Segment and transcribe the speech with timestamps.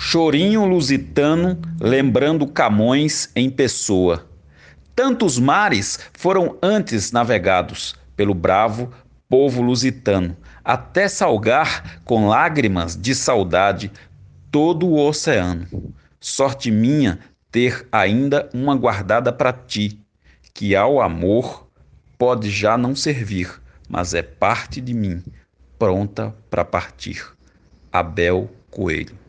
[0.00, 4.24] chorinho lusitano lembrando Camões em pessoa.
[4.94, 8.92] Tantos mares foram antes navegados pelo bravo
[9.28, 13.90] povo lusitano, até salgar com lágrimas de saudade
[14.52, 15.66] todo o oceano.
[16.20, 17.18] Sorte minha
[17.50, 20.00] ter ainda uma guardada para ti,
[20.54, 21.68] que ao amor
[22.16, 23.50] pode já não servir,
[23.88, 25.24] mas é parte de mim,
[25.76, 27.26] pronta para partir.
[27.92, 29.27] Abel Coelho